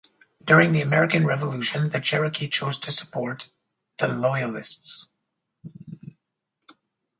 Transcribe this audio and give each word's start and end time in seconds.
During 0.43 0.71
the 0.71 0.81
American 0.81 1.27
Revolution 1.27 1.91
the 1.91 1.99
Cherokee 1.99 2.47
chose 2.47 2.79
to 2.79 2.91
support 2.91 3.49
the 3.99 4.07
loyalists. 4.07 5.05